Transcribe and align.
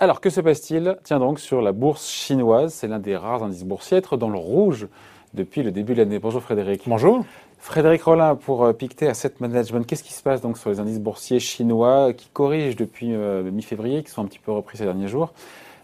Alors, 0.00 0.20
que 0.20 0.30
se 0.30 0.40
passe-t-il? 0.40 0.96
Tiens 1.02 1.18
donc 1.18 1.40
sur 1.40 1.60
la 1.60 1.72
bourse 1.72 2.08
chinoise. 2.08 2.72
C'est 2.72 2.86
l'un 2.86 3.00
des 3.00 3.16
rares 3.16 3.42
indices 3.42 3.64
boursiers 3.64 3.96
à 3.96 3.98
être 3.98 4.16
dans 4.16 4.30
le 4.30 4.38
rouge 4.38 4.86
depuis 5.34 5.64
le 5.64 5.72
début 5.72 5.94
de 5.94 5.98
l'année. 5.98 6.20
Bonjour 6.20 6.40
Frédéric. 6.40 6.82
Bonjour. 6.86 7.24
Frédéric 7.58 8.04
Rollin 8.04 8.36
pour 8.36 8.64
euh, 8.64 8.72
Pictet 8.72 9.08
Asset 9.08 9.32
Management. 9.40 9.84
Qu'est-ce 9.84 10.04
qui 10.04 10.12
se 10.12 10.22
passe 10.22 10.40
donc 10.40 10.56
sur 10.56 10.70
les 10.70 10.78
indices 10.78 11.00
boursiers 11.00 11.40
chinois 11.40 12.12
qui 12.12 12.28
corrigent 12.32 12.76
depuis 12.76 13.12
euh, 13.12 13.50
mi-février, 13.50 14.04
qui 14.04 14.10
sont 14.12 14.22
un 14.22 14.26
petit 14.26 14.38
peu 14.38 14.52
repris 14.52 14.78
ces 14.78 14.84
derniers 14.84 15.08
jours? 15.08 15.32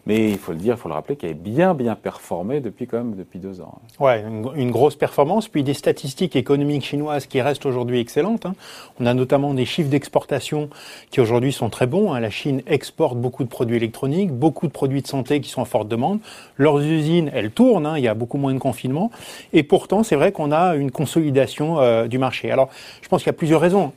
Mais 0.07 0.31
il 0.31 0.39
faut 0.39 0.53
le 0.53 0.59
dire, 0.59 0.75
il 0.75 0.81
faut 0.81 0.89
le 0.89 0.95
rappeler, 0.95 1.17
qui 1.17 1.27
avait 1.27 1.35
bien, 1.35 1.75
bien 1.75 1.95
performé 1.95 2.61
depuis 2.61 2.87
quand 2.87 2.99
même 2.99 3.15
depuis 3.15 3.39
deux 3.39 3.61
ans. 3.61 3.81
Ouais, 4.01 4.23
une, 4.57 4.71
grosse 4.71 4.97
performance, 4.97 5.49
puis 5.49 5.63
des 5.63 5.75
statistiques 5.75 6.37
économiques 6.37 6.85
chinoises 6.85 7.27
qui 7.27 7.41
restent 7.41 7.67
aujourd'hui 7.67 8.01
excellentes. 8.01 8.47
Hein. 8.47 8.55
On 9.01 9.07
a 9.07 9.15
notamment 9.15 9.55
des 9.55 9.65
chiffres 9.65 9.89
d'exportation 9.89 10.69
qui 11.11 11.21
aujourd'hui 11.21 11.53
sont 11.53 11.71
très 11.71 11.87
bons. 11.87 12.13
Hein. 12.13 12.21
La 12.21 12.31
Chine 12.31 12.63
exporte 12.67 13.17
beaucoup 13.17 13.45
de 13.45 13.49
produits 13.49 13.77
électroniques, 13.77 14.31
beaucoup 14.31 14.67
de 14.67 14.73
produits 14.73 15.03
de 15.03 15.07
santé 15.07 15.41
qui 15.41 15.49
sont 15.49 15.63
en 15.63 15.67
forte 15.67 15.89
demande. 15.89 16.19
Leurs 16.57 16.81
usines, 16.81 17.31
elles 17.33 17.51
tournent, 17.51 17.87
hein. 17.87 17.97
il 17.97 18.05
y 18.05 18.09
a 18.09 18.15
beaucoup 18.15 18.39
moins 18.39 18.53
de 18.53 18.59
confinement. 18.59 19.11
Et 19.53 19.63
pourtant, 19.63 20.03
c'est 20.03 20.17
vrai 20.17 20.33
qu'on 20.33 20.53
a 20.53 20.75
une 20.75 20.91
consolidation 20.91 21.81
euh, 21.81 22.07
du 22.07 22.19
marché. 22.19 22.51
Alors, 22.51 22.69
je 23.01 23.09
pense 23.09 23.23
qu'il 23.23 23.29
y 23.29 23.35
a 23.35 23.39
plusieurs 23.39 23.61
raisons. 23.61 23.93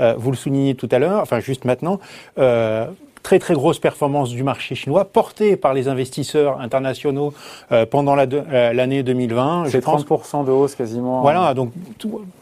Euh, 0.00 0.14
vous 0.16 0.30
le 0.30 0.36
soulignez 0.36 0.74
tout 0.74 0.88
à 0.90 0.98
l'heure, 0.98 1.20
enfin 1.20 1.40
juste 1.40 1.64
maintenant. 1.64 2.00
Euh, 2.38 2.86
très 3.22 3.38
très 3.38 3.54
grosse 3.54 3.78
performance 3.78 4.30
du 4.30 4.42
marché 4.42 4.74
chinois 4.74 5.04
portée 5.04 5.56
par 5.56 5.74
les 5.74 5.88
investisseurs 5.88 6.60
internationaux 6.60 7.32
euh, 7.72 7.86
pendant 7.86 8.16
euh, 8.16 8.72
l'année 8.72 9.02
2020. 9.02 9.66
C'est 9.68 9.84
30% 9.84 10.44
de 10.44 10.50
hausse 10.50 10.74
quasiment. 10.74 11.22
Voilà, 11.22 11.54
donc 11.54 11.72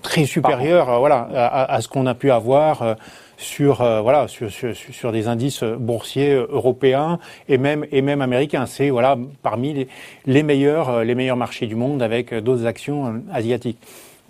très 0.02 0.24
supérieur 0.24 0.90
euh, 0.90 0.98
voilà, 0.98 1.28
à, 1.34 1.74
à, 1.74 1.80
ce 1.80 1.88
qu'on 1.88 2.06
a 2.06 2.14
pu 2.14 2.30
avoir 2.30 2.96
sur 3.36 3.76
voilà 3.76 4.26
sur, 4.26 4.50
sur, 4.50 4.74
sur, 4.74 5.12
des 5.12 5.28
indices 5.28 5.62
boursiers 5.62 6.32
européens 6.32 7.20
et 7.48 7.56
même 7.56 7.86
et 7.92 8.02
même 8.02 8.20
américains. 8.20 8.66
C'est 8.66 8.90
voilà 8.90 9.16
parmi 9.42 9.74
les, 9.74 9.88
les, 10.26 10.42
meilleurs 10.42 11.04
les 11.04 11.14
meilleurs 11.14 11.36
marchés 11.36 11.66
du 11.66 11.76
monde 11.76 12.02
avec 12.02 12.34
d'autres 12.34 12.66
actions 12.66 13.22
asiatiques. 13.32 13.78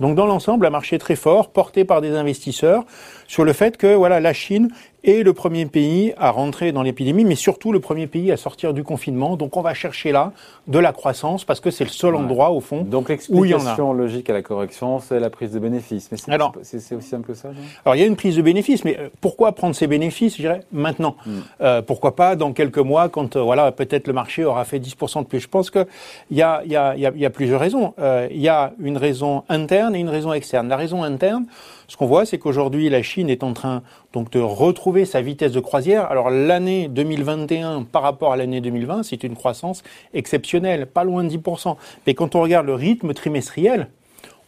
Donc 0.01 0.15
dans 0.15 0.27
l'ensemble, 0.27 0.67
un 0.67 0.71
marché 0.71 0.99
très 0.99 1.17
fort 1.17 1.51
porté 1.51 1.85
par 1.85 2.01
des 2.01 2.11
investisseurs 2.11 2.85
sur 3.27 3.45
le 3.45 3.53
fait 3.53 3.77
que 3.77 3.95
voilà 3.95 4.21
la 4.21 4.33
Chine 4.33 4.71
est 5.05 5.23
le 5.23 5.33
premier 5.33 5.67
pays 5.67 6.13
à 6.19 6.31
rentrer 6.31 6.73
dans 6.73 6.83
l'épidémie, 6.83 7.25
mais 7.25 7.35
surtout 7.37 7.73
le 7.73 7.81
premier 7.81 8.07
pays 8.07 8.33
à 8.33 8.37
sortir 8.37 8.75
du 8.75 8.83
confinement. 8.83 9.37
Donc 9.37 9.57
on 9.57 9.63
va 9.63 9.75
chercher 9.75 10.13
là 10.13 10.33
de 10.67 10.79
la 10.79 10.93
croissance 10.93 11.45
parce 11.45 11.61
que 11.61 11.71
c'est 11.71 11.85
le 11.85 11.91
seul 11.91 12.15
endroit 12.15 12.51
au 12.51 12.61
fond 12.61 12.83
Donc 12.83 13.09
l'explication 13.09 13.93
logique 13.93 14.29
à 14.31 14.33
la 14.33 14.43
correction, 14.43 14.99
c'est 14.99 15.21
la 15.21 15.31
prise 15.31 15.53
de 15.53 15.59
bénéfices. 15.59 16.11
Mais 16.11 16.19
c'est 16.63 16.95
aussi 16.95 17.09
simple 17.09 17.29
que 17.29 17.35
ça. 17.35 17.51
alors 17.85 17.95
il 17.97 18.01
y 18.01 18.03
a 18.03 18.07
une 18.07 18.17
prise 18.17 18.37
de 18.37 18.43
bénéfices, 18.43 18.85
mais 18.85 18.97
euh, 18.99 19.09
pourquoi 19.21 19.53
prendre 19.53 19.75
ces 19.75 19.87
bénéfices, 19.87 20.37
je 20.37 20.43
dirais, 20.43 20.61
maintenant? 20.73 21.17
Hmm. 21.27 21.39
euh, 21.61 21.83
Pourquoi 21.83 22.17
pas 22.17 22.37
dans 22.37 22.53
quelques 22.53 22.79
mois, 22.79 23.09
quand 23.09 23.37
euh, 23.37 23.43
voilà 23.43 23.71
peut-être 23.73 24.07
le 24.07 24.13
marché 24.13 24.45
aura 24.45 24.65
fait 24.65 24.79
10% 24.79 25.23
de 25.23 25.27
plus? 25.27 25.41
Je 25.41 25.49
pense 25.49 25.71
qu'il 25.71 25.87
y 26.33 26.43
a, 26.43 26.63
y, 26.67 26.77
a, 26.77 26.97
y, 26.97 27.07
a, 27.07 27.13
y 27.15 27.25
a 27.25 27.31
plusieurs 27.31 27.61
raisons. 27.61 27.95
Il 28.31 28.41
y 28.41 28.49
a 28.49 28.73
une 28.81 28.97
raison 28.97 29.45
interne 29.49 29.95
et 29.95 30.01
une 30.01 30.09
raison 30.09 30.33
externe. 30.33 30.69
La 30.69 30.77
raison 30.77 31.03
interne, 31.03 31.47
ce 31.87 31.97
qu'on 31.97 32.07
voit, 32.07 32.27
c'est 32.27 32.39
qu'aujourd'hui, 32.39 32.89
la 32.91 33.03
Chine 33.03 33.31
est 33.31 33.43
en 33.43 33.53
train 33.53 33.83
donc 34.13 34.31
de 34.31 34.41
retrouver 34.41 34.88
sa 35.05 35.21
vitesse 35.21 35.53
de 35.53 35.61
croisière. 35.61 36.11
Alors 36.11 36.31
l'année 36.31 36.89
2021 36.89 37.83
par 37.83 38.03
rapport 38.03 38.33
à 38.33 38.37
l'année 38.37 38.61
2020, 38.61 39.03
c'est 39.03 39.23
une 39.23 39.35
croissance 39.37 39.83
exceptionnelle, 40.15 40.87
pas 40.87 41.05
loin 41.05 41.25
de 41.25 41.29
10%. 41.29 41.77
Mais 42.07 42.15
quand 42.15 42.35
on 42.35 42.43
regarde 42.43 42.67
le 42.67 42.75
rythme 42.75 43.13
trimestriel, 43.13 43.89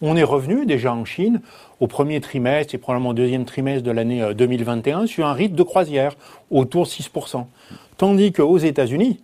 on 0.02 0.16
est 0.16 0.24
revenu 0.24 0.64
déjà 0.64 0.94
en 0.94 1.05
Chine 1.05 1.42
au 1.78 1.86
premier 1.86 2.20
trimestre 2.20 2.74
et 2.74 2.78
probablement 2.78 3.10
au 3.10 3.14
deuxième 3.14 3.44
trimestre 3.44 3.82
de 3.82 3.91
l'année 3.91 4.34
2021 4.34 5.02
euh, 5.02 5.06
sur 5.06 5.27
un 5.27 5.34
rythme 5.34 5.56
de 5.56 5.62
croisière 5.62 6.16
autour 6.50 6.84
de 6.84 6.88
6%. 6.88 7.44
Tandis 7.98 8.32
qu'aux 8.32 8.58
États-Unis, 8.58 9.20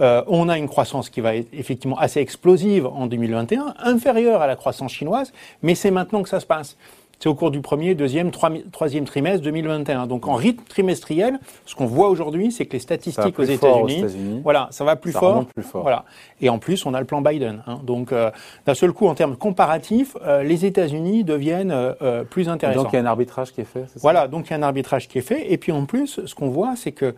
euh, 0.00 0.22
on 0.26 0.48
a 0.48 0.58
une 0.58 0.68
croissance 0.68 1.08
qui 1.08 1.20
va 1.20 1.36
être 1.36 1.48
effectivement 1.52 1.98
assez 1.98 2.20
explosive 2.20 2.86
en 2.86 3.06
2021, 3.06 3.74
inférieure 3.78 4.42
à 4.42 4.46
la 4.46 4.56
croissance 4.56 4.92
chinoise, 4.92 5.32
mais 5.62 5.74
c'est 5.74 5.90
maintenant 5.90 6.22
que 6.22 6.28
ça 6.28 6.40
se 6.40 6.46
passe. 6.46 6.76
C'est 7.18 7.30
au 7.30 7.34
cours 7.34 7.50
du 7.50 7.60
premier, 7.60 7.94
deuxième, 7.94 8.30
troisième 8.30 9.04
trimestre 9.06 9.42
2021. 9.42 10.06
Donc 10.06 10.28
en 10.28 10.34
rythme 10.34 10.62
trimestriel, 10.68 11.38
ce 11.64 11.74
qu'on 11.74 11.86
voit 11.86 12.10
aujourd'hui, 12.10 12.52
c'est 12.52 12.66
que 12.66 12.74
les 12.74 12.78
statistiques 12.78 13.38
aux 13.38 13.44
États-Unis, 13.44 14.40
voilà, 14.42 14.68
ça 14.70 14.84
va 14.84 14.96
plus, 14.96 15.12
fort, 15.12 15.46
plus 15.46 15.62
fort. 15.62 15.82
Voilà. 15.82 16.04
Et 16.42 16.50
en 16.50 16.58
plus, 16.58 16.84
on 16.84 16.92
a 16.92 17.00
le 17.00 17.06
plan 17.06 17.22
Biden. 17.22 17.62
Hein. 17.66 17.80
Donc 17.84 18.12
euh, 18.12 18.30
d'un 18.66 18.74
seul 18.74 18.92
coup, 18.92 19.06
en 19.06 19.14
termes 19.14 19.36
comparatifs, 19.36 20.16
euh, 20.26 20.42
les 20.42 20.66
États-Unis 20.66 21.24
deviennent 21.24 21.72
euh, 21.72 22.24
plus 22.24 22.48
intéressants. 22.48 22.82
Donc 22.82 22.92
il 22.92 22.96
y 22.96 22.98
a 22.98 23.02
un 23.02 23.06
arbitrage 23.06 23.52
qui 23.52 23.62
est 23.62 23.64
fait. 23.64 23.86
Ça? 23.88 23.94
Voilà, 23.96 24.28
donc 24.28 24.48
il 24.48 24.50
y 24.50 24.54
a 24.54 24.58
un 24.58 24.62
arbitrage 24.62 25.08
qui 25.08 25.18
est 25.18 25.22
fait. 25.22 25.50
Et 25.50 25.56
puis 25.56 25.72
en 25.72 25.86
plus, 25.86 26.20
ce 26.26 26.34
qu'on 26.34 26.50
voit, 26.50 26.76
c'est 26.76 26.92
que 26.92 27.14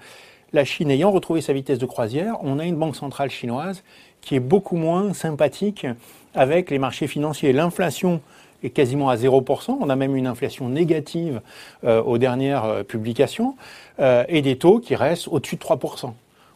la 0.52 0.64
Chine 0.64 0.90
ayant 0.90 1.10
retrouvé 1.10 1.40
sa 1.40 1.52
vitesse 1.52 1.78
de 1.78 1.86
croisière, 1.86 2.36
on 2.42 2.58
a 2.58 2.64
une 2.64 2.76
banque 2.76 2.96
centrale 2.96 3.30
chinoise 3.30 3.82
qui 4.20 4.34
est 4.34 4.40
beaucoup 4.40 4.76
moins 4.76 5.12
sympathique 5.12 5.86
avec 6.34 6.70
les 6.70 6.78
marchés 6.78 7.06
financiers. 7.06 7.52
L'inflation 7.52 8.20
est 8.62 8.70
quasiment 8.70 9.08
à 9.08 9.16
0%. 9.16 9.76
On 9.80 9.88
a 9.88 9.96
même 9.96 10.16
une 10.16 10.26
inflation 10.26 10.68
négative 10.68 11.40
euh, 11.84 12.02
aux 12.02 12.18
dernières 12.18 12.64
euh, 12.64 12.82
publications 12.82 13.56
euh, 14.00 14.24
et 14.28 14.42
des 14.42 14.56
taux 14.56 14.80
qui 14.80 14.94
restent 14.94 15.28
au-dessus 15.28 15.56
de 15.56 15.60
3%. 15.60 16.12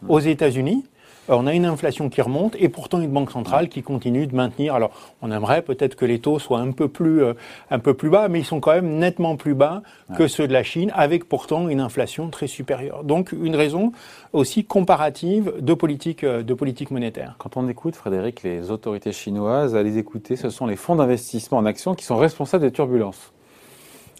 Aux 0.08 0.18
États-Unis, 0.18 0.84
on 1.36 1.46
a 1.46 1.54
une 1.54 1.64
inflation 1.64 2.08
qui 2.08 2.20
remonte 2.20 2.56
et 2.58 2.68
pourtant 2.68 3.00
une 3.00 3.10
banque 3.10 3.30
centrale 3.30 3.68
qui 3.68 3.82
continue 3.82 4.26
de 4.26 4.34
maintenir. 4.34 4.74
Alors, 4.74 4.90
on 5.20 5.30
aimerait 5.30 5.62
peut-être 5.62 5.96
que 5.96 6.04
les 6.04 6.18
taux 6.18 6.38
soient 6.38 6.60
un 6.60 6.72
peu 6.72 6.88
plus, 6.88 7.22
euh, 7.22 7.34
un 7.70 7.78
peu 7.78 7.94
plus 7.94 8.10
bas, 8.10 8.28
mais 8.28 8.40
ils 8.40 8.44
sont 8.44 8.60
quand 8.60 8.72
même 8.72 8.98
nettement 8.98 9.36
plus 9.36 9.54
bas 9.54 9.82
que 10.16 10.26
ceux 10.28 10.46
de 10.46 10.52
la 10.52 10.62
Chine, 10.62 10.92
avec 10.94 11.28
pourtant 11.28 11.68
une 11.68 11.80
inflation 11.80 12.28
très 12.28 12.46
supérieure. 12.46 13.04
Donc, 13.04 13.32
une 13.32 13.56
raison 13.56 13.92
aussi 14.32 14.64
comparative 14.64 15.52
de 15.60 15.74
politique, 15.74 16.24
euh, 16.24 16.42
de 16.42 16.54
politique 16.54 16.90
monétaire. 16.90 17.34
Quand 17.38 17.56
on 17.56 17.68
écoute, 17.68 17.96
Frédéric, 17.96 18.42
les 18.42 18.70
autorités 18.70 19.12
chinoises, 19.12 19.74
à 19.74 19.82
les 19.82 19.98
écouter, 19.98 20.36
ce 20.36 20.50
sont 20.50 20.66
les 20.66 20.76
fonds 20.76 20.96
d'investissement 20.96 21.58
en 21.58 21.66
actions 21.66 21.94
qui 21.94 22.04
sont 22.04 22.16
responsables 22.16 22.64
des 22.64 22.72
turbulences. 22.72 23.32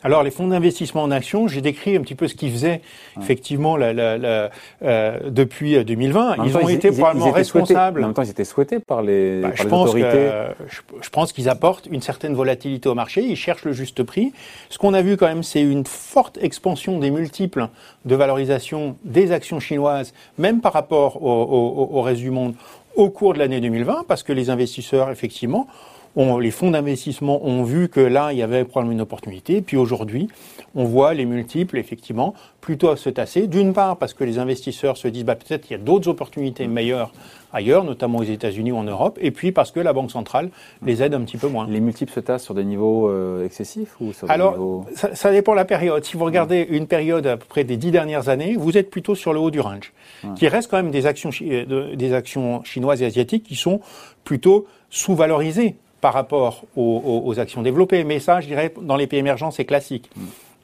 Alors, 0.04 0.22
les 0.22 0.30
fonds 0.30 0.48
d'investissement 0.48 1.02
en 1.02 1.10
actions, 1.10 1.46
j'ai 1.48 1.60
décrit 1.60 1.96
un 1.96 2.00
petit 2.00 2.14
peu 2.14 2.26
ce 2.26 2.34
qu'ils 2.34 2.50
faisaient, 2.50 2.80
effectivement, 3.20 3.76
la, 3.76 3.92
la, 3.92 4.18
la, 4.18 4.50
euh, 4.82 5.30
depuis 5.30 5.82
2020. 5.84 6.36
Ils 6.44 6.56
ont 6.56 6.68
été 6.68 6.90
probablement 6.90 7.30
responsables. 7.30 8.02
En 8.02 8.06
même 8.08 8.14
temps, 8.14 8.22
ils 8.22 8.30
étaient 8.30 8.44
souhaités 8.44 8.80
par 8.80 9.02
les, 9.02 9.40
bah, 9.40 9.50
par 9.50 9.66
les 9.66 9.72
autorités. 9.72 10.30
je, 10.68 11.10
pense 11.10 11.32
qu'ils 11.32 11.48
apportent 11.48 11.86
une 11.86 12.00
certaine 12.00 12.34
volatilité 12.34 12.88
au 12.88 12.94
marché. 12.94 13.22
Ils 13.22 13.36
cherchent 13.36 13.64
le 13.64 13.72
juste 13.72 14.02
prix. 14.02 14.32
Ce 14.70 14.78
qu'on 14.78 14.94
a 14.94 15.02
vu 15.02 15.16
quand 15.16 15.26
même, 15.26 15.42
c'est 15.42 15.62
une 15.62 15.86
forte 15.86 16.38
expansion 16.42 16.98
des 16.98 17.10
multiples 17.10 17.69
de 18.04 18.14
valorisation 18.16 18.96
des 19.04 19.30
actions 19.30 19.60
chinoises, 19.60 20.12
même 20.38 20.60
par 20.60 20.72
rapport 20.72 21.22
au, 21.22 21.30
au, 21.30 21.98
au 21.98 22.02
reste 22.02 22.20
du 22.20 22.30
monde, 22.30 22.54
au 22.96 23.08
cours 23.10 23.34
de 23.34 23.38
l'année 23.38 23.60
2020, 23.60 24.04
parce 24.08 24.22
que 24.22 24.32
les 24.32 24.50
investisseurs, 24.50 25.10
effectivement, 25.10 25.66
les 26.16 26.50
fonds 26.50 26.70
d'investissement 26.70 27.44
ont 27.44 27.62
vu 27.62 27.88
que 27.88 28.00
là, 28.00 28.32
il 28.32 28.38
y 28.38 28.42
avait 28.42 28.64
probablement 28.64 28.92
une 28.92 29.00
opportunité. 29.00 29.62
Puis 29.62 29.76
aujourd'hui, 29.76 30.28
on 30.74 30.84
voit 30.84 31.14
les 31.14 31.24
multiples, 31.24 31.78
effectivement, 31.78 32.34
plutôt 32.60 32.94
se 32.96 33.08
tasser. 33.10 33.46
D'une 33.46 33.72
part, 33.72 33.96
parce 33.96 34.14
que 34.14 34.24
les 34.24 34.38
investisseurs 34.38 34.96
se 34.96 35.08
disent, 35.08 35.24
bah, 35.24 35.36
peut-être 35.36 35.62
qu'il 35.62 35.76
y 35.76 35.80
a 35.80 35.82
d'autres 35.82 36.08
opportunités 36.08 36.66
meilleures 36.66 37.12
ailleurs, 37.52 37.84
notamment 37.84 38.18
aux 38.18 38.24
États-Unis 38.24 38.72
ou 38.72 38.76
en 38.76 38.84
Europe. 38.84 39.18
Et 39.20 39.30
puis 39.30 39.52
parce 39.52 39.70
que 39.70 39.80
la 39.80 39.92
Banque 39.92 40.10
centrale 40.10 40.50
les 40.84 41.02
aide 41.02 41.14
un 41.14 41.20
petit 41.20 41.36
peu 41.36 41.48
moins. 41.48 41.66
Les 41.68 41.80
multiples 41.80 42.12
se 42.12 42.20
tassent 42.20 42.44
sur 42.44 42.54
des 42.54 42.64
niveaux 42.64 43.08
euh, 43.08 43.44
excessifs 43.44 43.94
ou 44.00 44.12
sur 44.12 44.30
Alors, 44.30 44.52
des 44.52 44.58
niveaux... 44.58 44.86
ça, 44.94 45.14
ça, 45.14 45.30
dépend 45.30 45.52
de 45.52 45.56
la 45.56 45.64
période. 45.64 46.04
Si 46.04 46.16
vous 46.16 46.24
regardez 46.24 46.66
une 46.70 46.86
période 46.86 47.26
à 47.26 47.36
peu 47.36 47.46
près 47.46 47.64
des 47.64 47.76
dix 47.76 47.90
dernières 47.90 48.28
années, 48.28 48.56
vous 48.56 48.76
êtes 48.78 48.90
plutôt 48.90 49.14
sur 49.14 49.32
le 49.32 49.40
haut 49.40 49.50
du 49.50 49.60
range, 49.60 49.92
qui 50.36 50.48
reste 50.48 50.70
quand 50.70 50.78
même 50.78 50.90
des 50.90 51.06
actions, 51.06 51.30
euh, 51.42 51.94
des 51.94 52.14
actions 52.14 52.62
chinoises 52.64 53.02
et 53.02 53.06
asiatiques 53.06 53.44
qui 53.44 53.56
sont 53.56 53.80
plutôt 54.24 54.66
sous-valorisées 54.90 55.76
par 56.02 56.12
rapport 56.12 56.64
aux, 56.76 57.38
actions 57.38 57.62
développées. 57.62 58.04
Mais 58.04 58.18
ça, 58.18 58.40
je 58.42 58.48
dirais, 58.48 58.74
dans 58.82 58.96
les 58.96 59.06
pays 59.06 59.20
émergents, 59.20 59.52
c'est 59.52 59.64
classique. 59.64 60.10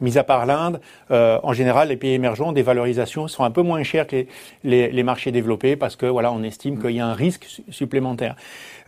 Mis 0.00 0.18
à 0.18 0.24
part 0.24 0.46
l'Inde, 0.46 0.80
euh, 1.10 1.38
en 1.42 1.52
général, 1.52 1.88
les 1.88 1.96
pays 1.96 2.12
émergents, 2.12 2.52
des 2.52 2.62
valorisations 2.62 3.28
sont 3.28 3.44
un 3.44 3.50
peu 3.50 3.62
moins 3.62 3.82
chères 3.82 4.06
que 4.06 4.26
les, 4.64 4.90
les, 4.90 5.02
marchés 5.02 5.32
développés 5.32 5.76
parce 5.76 5.96
que 5.96 6.06
voilà, 6.06 6.32
on 6.32 6.42
estime 6.42 6.76
mm. 6.76 6.82
qu'il 6.82 6.90
y 6.92 7.00
a 7.00 7.06
un 7.06 7.14
risque 7.14 7.62
supplémentaire. 7.70 8.36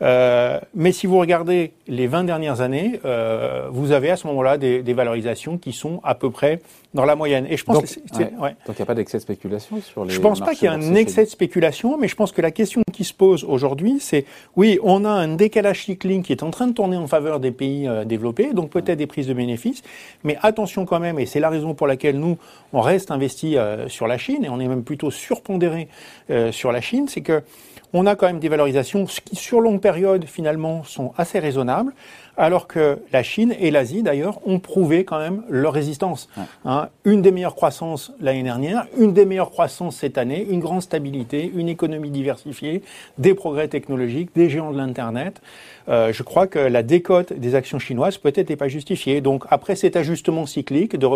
Euh, 0.02 0.58
mais 0.74 0.92
si 0.92 1.06
vous 1.06 1.18
regardez 1.18 1.72
les 1.86 2.06
20 2.06 2.24
dernières 2.24 2.62
années, 2.62 3.00
euh, 3.04 3.68
vous 3.70 3.92
avez 3.92 4.10
à 4.10 4.16
ce 4.16 4.26
moment-là 4.28 4.56
des, 4.56 4.82
des, 4.82 4.94
valorisations 4.94 5.58
qui 5.58 5.72
sont 5.72 6.00
à 6.04 6.14
peu 6.14 6.30
près 6.30 6.60
dans 6.94 7.04
la 7.04 7.16
moyenne. 7.16 7.46
Et 7.48 7.56
je 7.56 7.64
pense 7.64 7.76
donc, 7.76 7.84
que 7.86 8.18
ouais. 8.18 8.32
Ouais. 8.40 8.56
il 8.68 8.74
n'y 8.74 8.82
a 8.82 8.86
pas 8.86 8.94
d'excès 8.94 9.18
de 9.18 9.22
spéculation 9.22 9.80
sur 9.80 10.04
les. 10.04 10.10
Je 10.12 10.20
pense 10.20 10.40
pas 10.40 10.54
qu'il 10.54 10.64
y 10.64 10.68
a 10.68 10.72
un 10.72 10.94
excès 10.94 11.24
de 11.24 11.30
spéculation, 11.30 11.98
mais 11.98 12.08
je 12.08 12.16
pense 12.16 12.32
que 12.32 12.40
la 12.40 12.50
question 12.50 12.82
qui 12.92 13.04
se 13.04 13.12
pose 13.12 13.44
aujourd'hui, 13.44 13.98
c'est 14.00 14.24
oui, 14.56 14.78
on 14.82 15.04
a 15.04 15.10
un 15.10 15.28
décalage 15.36 15.84
cycling 15.84 16.22
qui 16.22 16.32
est 16.32 16.42
en 16.42 16.50
train 16.50 16.66
de 16.66 16.72
tourner 16.72 16.96
en 16.96 17.06
faveur 17.06 17.38
des 17.38 17.52
pays 17.52 17.86
euh, 17.86 18.04
développés, 18.04 18.52
donc 18.54 18.70
peut-être 18.70 18.98
des 18.98 19.06
prises 19.06 19.26
de 19.26 19.34
bénéfices, 19.34 19.82
mais 20.24 20.38
attention 20.42 20.86
quand 20.86 20.99
et 21.04 21.26
c'est 21.26 21.40
la 21.40 21.48
raison 21.48 21.74
pour 21.74 21.86
laquelle 21.86 22.18
nous 22.18 22.38
on 22.72 22.80
reste 22.80 23.10
investi 23.10 23.56
euh, 23.56 23.88
sur 23.88 24.06
la 24.06 24.18
Chine. 24.18 24.44
Et 24.44 24.48
on 24.48 24.60
est 24.60 24.68
même 24.68 24.84
plutôt 24.84 25.10
surpondéré 25.10 25.88
euh, 26.30 26.52
sur 26.52 26.72
la 26.72 26.80
Chine, 26.80 27.08
c'est 27.08 27.22
que 27.22 27.42
on 27.92 28.06
a 28.06 28.16
quand 28.16 28.26
même 28.26 28.40
des 28.40 28.48
valorisations 28.48 29.04
qui, 29.06 29.36
sur 29.36 29.60
longue 29.60 29.80
période, 29.80 30.24
finalement, 30.24 30.84
sont 30.84 31.12
assez 31.16 31.38
raisonnables, 31.38 31.92
alors 32.36 32.66
que 32.66 32.98
la 33.12 33.22
Chine 33.22 33.54
et 33.60 33.70
l'Asie 33.70 34.02
d'ailleurs 34.02 34.38
ont 34.46 34.60
prouvé 34.60 35.04
quand 35.04 35.18
même 35.18 35.42
leur 35.50 35.72
résistance. 35.72 36.28
Hein, 36.64 36.88
une 37.04 37.20
des 37.22 37.32
meilleures 37.32 37.54
croissances 37.54 38.12
l'année 38.20 38.42
dernière, 38.42 38.86
une 38.96 39.12
des 39.12 39.26
meilleures 39.26 39.50
croissances 39.50 39.96
cette 39.96 40.16
année, 40.16 40.46
une 40.48 40.60
grande 40.60 40.80
stabilité, 40.80 41.50
une 41.54 41.68
économie 41.68 42.10
diversifiée, 42.10 42.82
des 43.18 43.34
progrès 43.34 43.68
technologiques, 43.68 44.30
des 44.34 44.48
géants 44.48 44.72
de 44.72 44.78
l'Internet. 44.78 45.42
Euh, 45.88 46.12
je 46.12 46.22
crois 46.22 46.46
que 46.46 46.58
la 46.58 46.82
décote 46.82 47.32
des 47.32 47.54
actions 47.54 47.78
chinoises 47.78 48.16
peut-être 48.16 48.48
n'est 48.48 48.56
pas 48.56 48.68
justifiée. 48.68 49.20
Donc 49.20 49.44
après 49.50 49.76
cet 49.76 49.96
ajustement 49.96 50.46
cyclique 50.46 50.96
de 50.96 51.08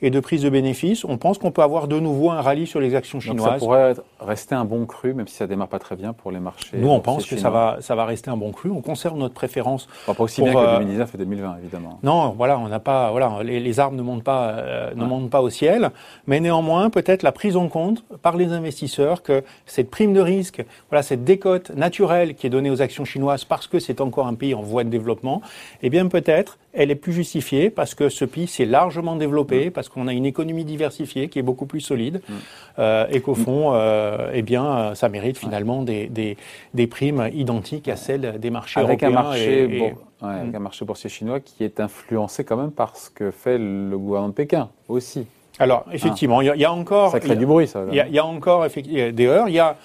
et 0.00 0.10
de 0.10 0.20
prise 0.20 0.42
de 0.42 0.48
bénéfices, 0.48 1.04
on 1.04 1.18
pense 1.18 1.38
qu'on 1.38 1.50
peut 1.50 1.62
avoir 1.62 1.86
de 1.86 2.00
nouveau 2.00 2.30
un 2.30 2.40
rallye 2.40 2.66
sur 2.66 2.80
les 2.80 2.94
actions 2.94 3.20
chinoises. 3.20 3.44
Donc 3.44 3.52
ça 3.52 3.58
pourrait 3.58 3.94
rester 4.20 4.54
un 4.54 4.64
bon 4.64 4.86
cru, 4.86 5.12
même 5.12 5.28
si 5.28 5.36
ça 5.36 5.46
démarre 5.46 5.68
pas 5.68 5.78
très 5.78 5.94
bien 5.94 6.13
pour 6.14 6.30
les 6.32 6.40
marchés. 6.40 6.76
Nous, 6.76 6.88
on 6.88 7.00
pense 7.00 7.26
que 7.26 7.36
ça 7.36 7.50
va, 7.50 7.78
ça 7.80 7.94
va 7.94 8.04
rester 8.04 8.30
un 8.30 8.36
bon 8.36 8.52
cru. 8.52 8.70
On 8.70 8.80
conserve 8.80 9.16
notre 9.16 9.34
préférence. 9.34 9.88
Pas 10.06 10.14
aussi 10.18 10.42
bien 10.42 10.52
que 10.52 10.78
2019 10.78 11.08
euh, 11.08 11.14
et 11.14 11.18
2020, 11.18 11.56
évidemment. 11.58 11.98
Non, 12.02 12.30
voilà, 12.30 12.58
on 12.58 12.68
n'a 12.68 12.80
pas, 12.80 13.10
voilà, 13.10 13.42
les, 13.42 13.80
arbres 13.80 13.96
ne 13.96 14.02
montent 14.02 14.24
pas, 14.24 14.50
euh, 14.50 14.94
ne 14.94 15.04
montent 15.04 15.30
pas 15.30 15.42
au 15.42 15.50
ciel, 15.50 15.90
mais 16.26 16.40
néanmoins, 16.40 16.90
peut-être 16.90 17.22
la 17.22 17.32
prise 17.32 17.56
en 17.56 17.68
compte 17.68 18.04
par 18.22 18.36
les 18.36 18.52
investisseurs 18.52 19.22
que 19.22 19.44
cette 19.66 19.90
prime 19.90 20.12
de 20.12 20.20
risque, 20.20 20.64
voilà, 20.90 21.02
cette 21.02 21.24
décote 21.24 21.70
naturelle 21.70 22.34
qui 22.34 22.46
est 22.46 22.50
donnée 22.50 22.70
aux 22.70 22.82
actions 22.82 23.04
chinoises 23.04 23.44
parce 23.44 23.66
que 23.66 23.78
c'est 23.78 24.00
encore 24.00 24.26
un 24.26 24.34
pays 24.34 24.54
en 24.54 24.62
voie 24.62 24.84
de 24.84 24.90
développement, 24.90 25.42
eh 25.82 25.90
bien 25.90 26.06
peut-être 26.06 26.58
elle 26.74 26.90
est 26.90 26.96
plus 26.96 27.12
justifiée 27.12 27.70
parce 27.70 27.94
que 27.94 28.08
ce 28.08 28.24
pays 28.24 28.46
s'est 28.46 28.64
largement 28.64 29.16
développé, 29.16 29.68
mm. 29.68 29.70
parce 29.70 29.88
qu'on 29.88 30.08
a 30.08 30.12
une 30.12 30.26
économie 30.26 30.64
diversifiée 30.64 31.28
qui 31.28 31.38
est 31.38 31.42
beaucoup 31.42 31.66
plus 31.66 31.80
solide, 31.80 32.20
mm. 32.28 32.32
euh, 32.80 33.06
et 33.10 33.20
qu'au 33.20 33.34
fond, 33.34 33.72
euh, 33.72 34.30
eh 34.34 34.42
bien, 34.42 34.64
euh, 34.66 34.94
ça 34.94 35.08
mérite 35.08 35.38
finalement 35.38 35.82
des, 35.82 36.08
des, 36.08 36.36
des, 36.74 36.86
primes 36.86 37.28
identiques 37.32 37.88
à 37.88 37.96
celles 37.96 38.38
des 38.38 38.50
marchés 38.50 38.80
avec 38.80 39.02
européens. 39.02 39.20
Un 39.20 39.22
marché, 39.22 39.66
bon, 39.78 39.92
avec 40.20 40.52
mm. 40.52 40.56
un 40.56 40.60
marché 40.60 40.84
boursier 40.84 41.10
chinois 41.10 41.40
qui 41.40 41.64
est 41.64 41.80
influencé 41.80 42.44
quand 42.44 42.56
même 42.56 42.72
par 42.72 42.96
ce 42.96 43.10
que 43.10 43.30
fait 43.30 43.58
le 43.58 43.96
gouvernement 43.96 44.30
de 44.30 44.34
Pékin 44.34 44.68
aussi. 44.88 45.26
Alors, 45.58 45.84
effectivement, 45.92 46.40
il 46.40 46.52
y, 46.56 46.64
a 46.64 46.72
encore. 46.72 47.12
Ça 47.12 47.20
crée 47.20 47.36
du 47.36 47.46
bruit, 47.46 47.68
ça. 47.68 47.84
Il 47.90 47.96
y, 47.96 48.18
a 48.18 48.26
encore 48.26 48.66
des 48.66 49.26
heures. 49.26 49.48
Il 49.48 49.54
y 49.54 49.60
a 49.60 49.76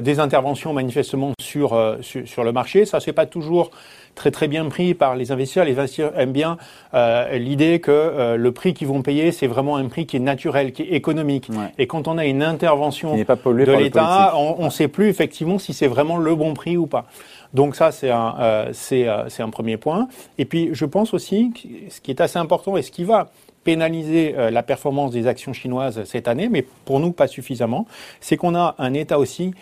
des 0.00 0.20
interventions 0.20 0.72
manifestement 0.72 1.32
sur, 1.40 1.96
sur, 2.02 2.28
sur, 2.28 2.44
le 2.44 2.52
marché. 2.52 2.84
Ça, 2.84 3.00
c'est 3.00 3.12
pas 3.12 3.26
toujours 3.26 3.70
très 4.18 4.30
très 4.30 4.48
bien 4.48 4.66
pris 4.66 4.94
par 4.94 5.16
les 5.16 5.32
investisseurs. 5.32 5.64
Les 5.64 5.78
investisseurs 5.78 6.18
aiment 6.18 6.32
bien 6.32 6.58
euh, 6.92 7.38
l'idée 7.38 7.78
que 7.78 7.90
euh, 7.90 8.36
le 8.36 8.52
prix 8.52 8.74
qu'ils 8.74 8.88
vont 8.88 9.00
payer, 9.00 9.32
c'est 9.32 9.46
vraiment 9.46 9.76
un 9.76 9.86
prix 9.86 10.06
qui 10.06 10.16
est 10.16 10.20
naturel, 10.20 10.72
qui 10.72 10.82
est 10.82 10.92
économique. 10.92 11.48
Et 11.78 11.86
quand 11.86 12.08
on 12.08 12.18
a 12.18 12.26
une 12.26 12.42
intervention 12.42 13.16
de 13.16 13.72
l'État, 13.76 14.34
on 14.36 14.64
ne 14.64 14.70
sait 14.70 14.88
plus 14.88 15.08
effectivement 15.08 15.58
si 15.58 15.72
c'est 15.72 15.86
vraiment 15.86 16.18
le 16.18 16.34
bon 16.34 16.52
prix 16.54 16.76
ou 16.76 16.86
pas. 16.86 17.06
Donc 17.54 17.76
ça, 17.76 17.92
c'est 17.92 18.10
un, 18.10 18.34
euh, 18.40 18.70
c'est, 18.72 19.08
euh, 19.08 19.28
c'est 19.28 19.42
un 19.42 19.50
premier 19.50 19.76
point. 19.76 20.08
Et 20.36 20.44
puis, 20.44 20.70
je 20.72 20.84
pense 20.84 21.14
aussi, 21.14 21.52
que 21.52 21.90
ce 21.90 22.00
qui 22.00 22.10
est 22.10 22.20
assez 22.20 22.38
important 22.38 22.76
et 22.76 22.82
ce 22.82 22.90
qui 22.90 23.04
va 23.04 23.30
pénaliser 23.68 24.34
euh, 24.38 24.50
la 24.50 24.62
performance 24.62 25.10
des 25.10 25.26
actions 25.26 25.52
chinoises 25.52 26.02
cette 26.04 26.26
année, 26.26 26.48
mais 26.48 26.64
pour 26.86 27.00
nous 27.00 27.12
pas 27.12 27.26
suffisamment, 27.26 27.86
c'est 28.18 28.38
qu'on 28.38 28.54
a 28.54 28.74
un 28.78 28.94
État 28.94 29.18
aussi 29.18 29.52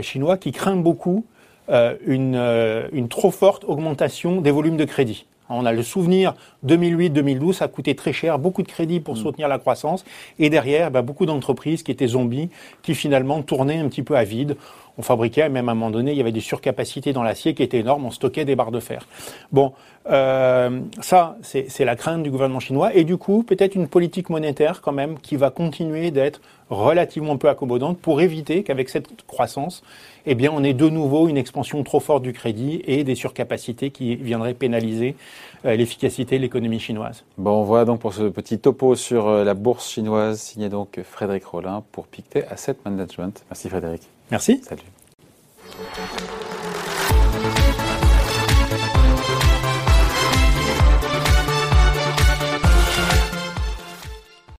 chinois 0.00 0.38
qui 0.38 0.52
craint 0.52 0.76
beaucoup 0.76 1.26
euh, 1.68 1.96
une, 2.06 2.36
euh, 2.36 2.86
une 2.92 3.08
trop 3.08 3.32
forte 3.32 3.64
augmentation 3.64 4.40
des 4.40 4.52
volumes 4.52 4.76
de 4.76 4.84
crédit. 4.84 5.26
On 5.48 5.66
a 5.66 5.72
le 5.72 5.82
souvenir 5.82 6.34
2008-2012, 6.64 7.54
ça 7.54 7.64
a 7.64 7.68
coûté 7.68 7.96
très 7.96 8.12
cher, 8.12 8.38
beaucoup 8.38 8.62
de 8.62 8.68
crédits 8.68 9.00
pour 9.00 9.14
mm. 9.14 9.18
soutenir 9.18 9.48
la 9.48 9.58
croissance, 9.58 10.04
et 10.38 10.48
derrière, 10.48 10.92
bah, 10.92 11.02
beaucoup 11.02 11.26
d'entreprises 11.26 11.82
qui 11.82 11.90
étaient 11.90 12.06
zombies, 12.06 12.50
qui 12.82 12.94
finalement 12.94 13.42
tournaient 13.42 13.78
un 13.78 13.88
petit 13.88 14.02
peu 14.02 14.16
à 14.16 14.22
vide 14.22 14.56
on 14.98 15.02
fabriquait, 15.02 15.48
même 15.48 15.68
à 15.68 15.72
un 15.72 15.74
moment 15.74 15.90
donné, 15.90 16.12
il 16.12 16.16
y 16.16 16.20
avait 16.20 16.32
des 16.32 16.40
surcapacités 16.40 17.12
dans 17.12 17.22
l'acier 17.22 17.54
qui 17.54 17.62
étaient 17.62 17.78
énormes, 17.78 18.06
on 18.06 18.10
stockait 18.10 18.44
des 18.44 18.56
barres 18.56 18.70
de 18.70 18.80
fer. 18.80 19.06
Bon, 19.52 19.72
euh, 20.10 20.80
ça, 21.00 21.36
c'est 21.42 21.84
la 21.84 21.96
crainte 21.96 22.22
du 22.22 22.30
gouvernement 22.30 22.60
chinois, 22.60 22.94
et 22.94 23.04
du 23.04 23.16
coup, 23.16 23.42
peut-être 23.42 23.74
une 23.74 23.88
politique 23.88 24.30
monétaire 24.30 24.80
quand 24.80 24.92
même 24.92 25.18
qui 25.18 25.36
va 25.36 25.50
continuer 25.50 26.10
d'être 26.10 26.40
relativement 26.70 27.36
peu 27.36 27.48
accommodante 27.48 27.98
pour 27.98 28.20
éviter 28.20 28.62
qu'avec 28.62 28.88
cette 28.88 29.08
croissance, 29.26 29.82
eh 30.26 30.34
bien, 30.34 30.50
on 30.52 30.64
ait 30.64 30.74
de 30.74 30.88
nouveau 30.88 31.28
une 31.28 31.36
expansion 31.36 31.82
trop 31.84 32.00
forte 32.00 32.22
du 32.22 32.32
crédit 32.32 32.82
et 32.86 33.04
des 33.04 33.14
surcapacités 33.14 33.90
qui 33.90 34.16
viendraient 34.16 34.54
pénaliser 34.54 35.14
euh, 35.64 35.76
l'efficacité 35.76 36.36
de 36.36 36.42
l'économie 36.42 36.80
chinoise. 36.80 37.24
Bon, 37.38 37.62
voilà 37.62 37.84
donc 37.84 38.00
pour 38.00 38.14
ce 38.14 38.24
petit 38.24 38.58
topo 38.58 38.96
sur 38.96 39.28
euh, 39.28 39.44
la 39.44 39.54
bourse 39.54 39.88
chinoise, 39.88 40.40
signé 40.40 40.68
donc 40.68 41.00
Frédéric 41.02 41.44
Rollin 41.44 41.84
pour 41.92 42.06
Pictet 42.06 42.44
Asset 42.48 42.76
Management. 42.84 43.44
Merci 43.48 43.68
Frédéric. 43.68 44.02
Merci. 44.30 44.60
Salut. 44.68 44.82